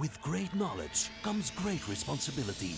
With 0.00 0.20
great 0.20 0.52
knowledge 0.52 1.10
comes 1.22 1.50
great 1.50 1.88
responsibility. 1.88 2.74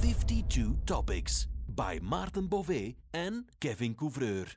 Fifty-two 0.00 0.76
topics 0.84 1.48
by 1.68 2.00
Maarten 2.02 2.48
Bové 2.48 2.96
and 3.12 3.44
Kevin 3.58 3.94
Couvreur. 3.94 4.56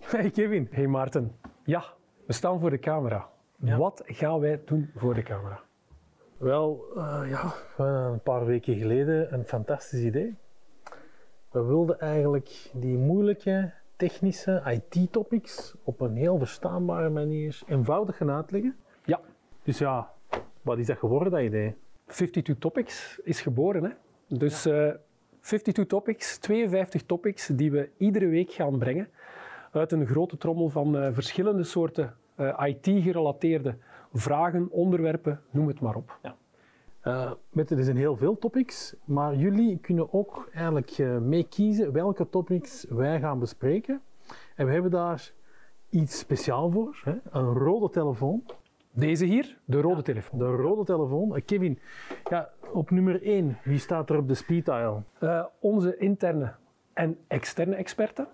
Hey 0.00 0.30
Kevin. 0.30 0.68
Hey 0.70 0.86
Maarten. 0.86 1.36
Ja, 1.64 1.84
we 2.26 2.32
staan 2.32 2.60
voor 2.60 2.70
de 2.70 2.78
camera. 2.78 3.30
Wat 3.56 4.02
gaan 4.06 4.40
wij 4.40 4.62
doen 4.64 4.90
voor 4.96 5.14
de 5.14 5.22
camera? 5.22 5.66
Wel, 6.38 6.84
eh, 6.96 7.22
ja, 7.28 7.54
hadden 7.76 8.12
een 8.12 8.20
paar 8.20 8.46
weken 8.46 8.76
geleden 8.76 9.34
een 9.34 9.44
fantastisch 9.44 10.02
idee. 10.02 10.34
We 11.50 11.62
wilden 11.62 12.00
eigenlijk 12.00 12.70
die 12.72 12.96
moeilijke 12.96 13.72
technische 13.96 14.62
IT-topics 14.66 15.74
op 15.84 16.00
een 16.00 16.16
heel 16.16 16.38
verstaanbare 16.38 17.08
manier 17.08 17.60
eenvoudig 17.66 18.16
gaan 18.16 18.30
uitleggen. 18.30 18.76
Ja, 19.04 19.20
Dus 19.62 19.78
ja, 19.78 20.12
wat 20.62 20.78
is 20.78 20.86
dat 20.86 20.98
geworden, 20.98 21.32
dat 21.32 21.40
idee? 21.40 21.74
52 22.06 22.58
Topics 22.58 23.20
is 23.24 23.40
geboren. 23.40 23.84
Hè? 23.84 23.90
Dus 24.38 24.66
eh 24.66 24.90
52 25.40 25.86
Topics, 25.86 26.38
52 26.38 27.02
topics 27.02 27.46
die 27.46 27.70
we 27.70 27.90
iedere 27.96 28.26
week 28.26 28.50
gaan 28.50 28.78
brengen 28.78 29.08
uit 29.72 29.92
een 29.92 30.06
grote 30.06 30.36
trommel 30.36 30.68
van 30.68 30.98
eh, 30.98 31.08
verschillende 31.12 31.64
soorten 31.64 32.14
eh, 32.34 32.62
IT-gerelateerde 32.64 33.76
vragen, 34.12 34.70
onderwerpen, 34.70 35.40
noem 35.50 35.68
het 35.68 35.80
maar 35.80 35.94
op. 35.94 36.18
Eh, 37.00 37.32
met, 37.50 37.70
er 37.70 37.84
zijn 37.84 37.96
heel 37.96 38.16
veel 38.16 38.38
topics, 38.38 38.94
maar 39.04 39.34
jullie 39.34 39.78
kunnen 39.78 40.12
ook 40.12 40.48
eigenlijk 40.52 40.90
eh, 40.90 41.18
mee 41.18 41.48
kiezen 41.48 41.92
welke 41.92 42.28
topics 42.28 42.86
wij 42.88 43.20
gaan 43.20 43.38
bespreken. 43.38 44.02
En 44.54 44.66
we 44.66 44.72
hebben 44.72 44.90
daar 44.90 45.32
iets 45.90 46.18
speciaal 46.18 46.70
voor, 46.70 47.00
hè? 47.04 47.14
een 47.30 47.52
rode 47.52 47.90
telefoon. 47.90 48.42
Deze 48.90 49.24
hier, 49.24 49.58
de 49.64 49.80
rode 49.80 50.02
telefoon. 50.02 50.38
De 50.38 50.46
rode 50.46 50.84
telefoon. 50.84 51.36
Eh, 51.36 51.42
Kevin, 51.44 51.78
ja, 52.30 52.50
op 52.72 52.90
nummer 52.90 53.22
1, 53.22 53.58
wie 53.64 53.78
staat 53.78 54.10
er 54.10 54.16
op 54.16 54.28
de 54.28 54.34
speed 54.34 54.64
dial? 54.64 55.04
Eh, 55.18 55.44
onze 55.60 55.96
interne 55.96 56.54
en 56.92 57.18
externe 57.26 57.74
experten. 57.74 58.28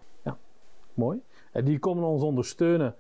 Mooi. 0.95 1.23
En 1.53 1.65
die 1.65 1.79
komen 1.79 2.05
ons 2.05 2.23
ondersteunen 2.23 2.95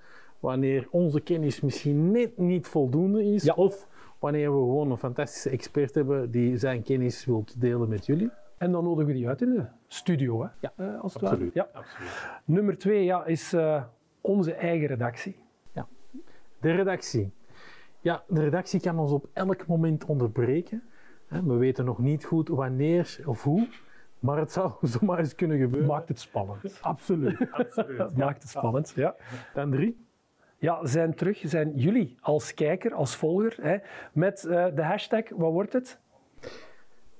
wanneer 0.44 0.86
onze 0.90 1.20
kennis 1.20 1.60
misschien 1.60 2.10
net 2.10 2.38
niet 2.38 2.66
voldoende 2.66 3.24
is. 3.24 3.42
Ja. 3.44 3.54
Of 3.54 3.88
wanneer 4.18 4.50
we 4.52 4.58
gewoon 4.58 4.90
een 4.90 4.96
fantastische 4.96 5.50
expert 5.50 5.94
hebben 5.94 6.30
die 6.30 6.56
zijn 6.56 6.82
kennis 6.82 7.24
wil 7.24 7.44
delen 7.58 7.88
met 7.88 8.06
jullie. 8.06 8.30
En 8.58 8.72
dan 8.72 8.84
nodigen 8.84 9.06
we 9.06 9.12
die 9.12 9.28
uit 9.28 9.42
in 9.42 9.50
de 9.50 9.64
studio, 9.86 10.42
hè? 10.42 10.48
Ja, 10.60 10.72
Eh, 10.76 11.00
als 11.00 11.14
het 11.14 11.22
absoluut. 11.22 11.54
ware. 11.54 11.68
Ja. 11.74 11.84
Nummer 12.44 12.78
twee 12.78 13.04
ja, 13.04 13.24
is 13.24 13.52
eh, 13.52 13.82
onze 14.20 14.52
eigen 14.54 14.86
redactie. 14.86 15.36
De 16.60 16.72
redactie. 16.72 17.32
Ja, 18.00 18.22
de 18.28 18.42
redactie 18.42 18.80
kan 18.80 18.98
ons 18.98 19.12
op 19.12 19.26
elk 19.32 19.66
moment 19.66 20.04
onderbreken. 20.04 20.82
Hè, 21.26 21.42
We 21.42 21.54
weten 21.54 21.84
nog 21.84 21.98
niet 21.98 22.24
goed 22.24 22.48
wanneer 22.48 23.18
of 23.26 23.42
hoe, 23.42 23.68
maar 24.18 24.38
het 24.38 24.52
zou 24.52 24.72
zomaar 24.98 25.18
eens 25.18 25.34
kunnen 25.34 25.58
gebeuren. 25.58 25.88
Maakt 25.88 26.08
het 26.08 26.20
spannend. 26.20 26.78
Absoluut. 26.80 27.38
Dat 27.96 28.16
maakt 28.24 28.42
het 28.42 28.50
spannend, 28.50 28.92
ja. 28.96 29.14
Dan 29.54 29.70
drie. 29.70 30.03
Ja, 30.64 30.86
zijn 30.86 31.14
terug, 31.14 31.42
zijn 31.44 31.72
jullie 31.74 32.16
als 32.20 32.54
kijker, 32.54 32.94
als 32.94 33.16
volger, 33.16 33.56
hè, 33.60 33.76
met 34.12 34.44
eh, 34.44 34.66
de 34.74 34.82
hashtag, 34.82 35.22
wat 35.28 35.52
wordt 35.52 35.72
het? 35.72 36.00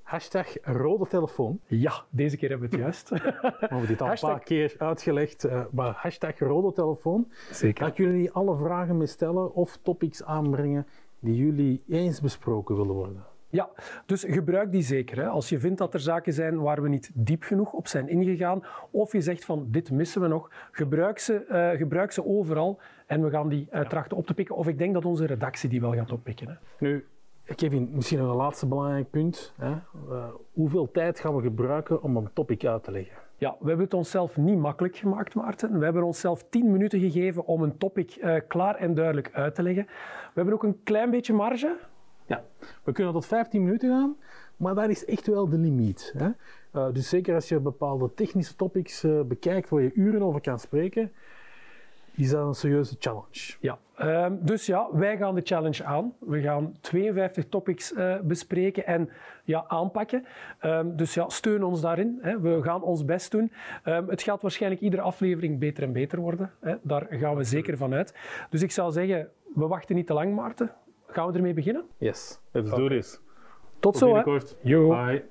Hashtag 0.01 0.47
rode 0.61 1.07
telefoon. 1.07 1.59
Ja, 1.65 2.05
deze 2.09 2.37
keer 2.37 2.49
hebben 2.49 2.69
we 2.69 2.75
het 2.75 2.83
juist. 2.83 3.09
We 3.09 3.17
hebben 3.59 3.87
dit 3.87 4.01
al 4.01 4.07
Hashtag- 4.07 4.29
een 4.29 4.35
paar 4.35 4.45
keer 4.45 4.75
uitgelegd, 4.77 5.43
eh, 5.43 5.61
maar 5.71 5.93
hashtag 5.97 6.39
rode 6.39 6.71
telefoon. 6.71 7.31
Zeker. 7.51 7.91
Kunnen 7.91 8.13
jullie 8.13 8.31
alle 8.31 8.57
vragen 8.57 8.97
mee 8.97 9.07
stellen 9.07 9.53
of 9.53 9.77
topics 9.81 10.23
aanbrengen 10.23 10.87
die 11.19 11.35
jullie 11.35 11.83
eens 11.87 12.21
besproken 12.21 12.75
willen 12.75 12.93
worden. 12.95 13.23
Ja, 13.55 13.69
dus 14.05 14.23
gebruik 14.27 14.71
die 14.71 14.81
zeker. 14.81 15.17
Hè. 15.17 15.27
Als 15.27 15.49
je 15.49 15.59
vindt 15.59 15.77
dat 15.77 15.93
er 15.93 15.99
zaken 15.99 16.33
zijn 16.33 16.61
waar 16.61 16.81
we 16.81 16.89
niet 16.89 17.11
diep 17.13 17.43
genoeg 17.43 17.73
op 17.73 17.87
zijn 17.87 18.09
ingegaan, 18.09 18.63
of 18.91 19.11
je 19.11 19.21
zegt 19.21 19.45
van 19.45 19.67
dit 19.67 19.91
missen 19.91 20.21
we 20.21 20.27
nog, 20.27 20.49
gebruik 20.71 21.19
ze, 21.19 21.45
eh, 21.45 21.69
gebruik 21.69 22.11
ze 22.11 22.25
overal 22.25 22.79
en 23.05 23.23
we 23.23 23.29
gaan 23.29 23.49
die 23.49 23.67
uh, 23.73 23.81
trachten 23.81 24.17
op 24.17 24.25
te 24.25 24.33
pikken. 24.33 24.55
Of 24.55 24.67
ik 24.67 24.77
denk 24.77 24.93
dat 24.93 25.05
onze 25.05 25.25
redactie 25.25 25.69
die 25.69 25.81
wel 25.81 25.93
gaat 25.93 26.11
oppikken. 26.11 26.47
Hè. 26.47 26.53
Nu, 26.79 27.05
Kevin, 27.55 27.89
misschien 27.91 28.19
nog 28.19 28.29
een 28.29 28.35
laatste 28.35 28.67
belangrijk 28.67 29.09
punt. 29.09 29.53
Hè? 29.57 29.71
Eh, 29.71 30.27
hoeveel 30.53 30.91
tijd 30.91 31.19
gaan 31.19 31.35
we 31.35 31.41
gebruiken 31.41 32.01
om 32.01 32.17
een 32.17 32.29
topic 32.33 32.65
uit 32.65 32.83
te 32.83 32.91
leggen? 32.91 33.15
Ja, 33.37 33.55
we 33.59 33.67
hebben 33.67 33.85
het 33.85 33.93
onszelf 33.93 34.37
niet 34.37 34.57
makkelijk 34.57 34.95
gemaakt, 34.95 35.35
Maarten. 35.35 35.79
We 35.79 35.83
hebben 35.83 36.03
onszelf 36.03 36.45
10 36.49 36.71
minuten 36.71 36.99
gegeven 36.99 37.45
om 37.45 37.61
een 37.61 37.77
topic 37.77 38.41
klaar 38.47 38.75
en 38.75 38.93
duidelijk 38.93 39.29
uit 39.33 39.55
te 39.55 39.63
leggen. 39.63 39.85
We 39.85 40.31
hebben 40.33 40.53
ook 40.53 40.63
een 40.63 40.83
klein 40.83 41.09
beetje 41.09 41.33
marge. 41.33 41.77
Ja, 42.25 42.43
we 42.83 42.91
kunnen 42.91 43.13
tot 43.13 43.25
15 43.25 43.63
minuten 43.63 43.89
gaan, 43.89 44.15
maar 44.57 44.75
dat 44.75 44.89
is 44.89 45.05
echt 45.05 45.27
wel 45.27 45.49
de 45.49 45.57
limiet. 45.57 46.13
Hè? 46.17 46.29
Eh, 46.71 46.93
dus 46.93 47.09
zeker 47.09 47.35
als 47.35 47.49
je 47.49 47.59
bepaalde 47.59 48.13
technische 48.13 48.55
topics 48.55 49.03
eh, 49.03 49.21
bekijkt 49.21 49.69
waar 49.69 49.81
je 49.81 49.93
uren 49.93 50.21
over 50.21 50.41
kan 50.41 50.59
spreken, 50.59 51.11
is 52.15 52.29
dat 52.29 52.47
een 52.47 52.53
serieuze 52.53 52.95
challenge. 52.99 53.55
Ja, 53.59 53.77
ehm, 53.95 54.35
dus 54.39 54.65
ja, 54.65 54.87
wij 54.91 55.17
gaan 55.17 55.35
de 55.35 55.41
challenge 55.41 55.83
aan. 55.83 56.13
We 56.19 56.41
gaan 56.41 56.75
52 56.81 57.45
topics 57.49 57.93
eh, 57.93 58.19
bespreken 58.19 58.85
en 58.85 59.09
ja, 59.43 59.65
aanpakken. 59.67 60.25
Ehm, 60.59 60.95
dus 60.95 61.13
ja, 61.13 61.29
steun 61.29 61.63
ons 61.63 61.81
daarin. 61.81 62.19
Hè. 62.21 62.39
We 62.39 62.61
gaan 62.63 62.81
ons 62.81 63.05
best 63.05 63.31
doen. 63.31 63.51
Ehm, 63.83 64.07
het 64.07 64.21
gaat 64.21 64.41
waarschijnlijk 64.41 64.81
iedere 64.81 65.01
aflevering 65.01 65.59
beter 65.59 65.83
en 65.83 65.91
beter 65.91 66.19
worden. 66.19 66.51
Hè. 66.59 66.75
Daar 66.81 67.07
gaan 67.09 67.35
we 67.35 67.43
zeker 67.43 67.77
van 67.77 67.93
uit. 67.93 68.15
Dus 68.49 68.61
ik 68.61 68.71
zou 68.71 68.91
zeggen, 68.91 69.29
we 69.55 69.67
wachten 69.67 69.95
niet 69.95 70.07
te 70.07 70.13
lang, 70.13 70.35
Maarten. 70.35 70.71
Gaan 71.15 71.27
we 71.31 71.33
ermee 71.33 71.53
beginnen? 71.53 71.85
Yes, 71.97 72.39
let's 72.51 72.69
do 72.69 72.87
this. 72.87 73.19
Tot 73.79 73.97
zo, 73.97 74.05
hè. 74.05 74.23
binnenkort. 74.23 74.55
Yo. 74.61 74.89
Bye. 74.89 75.25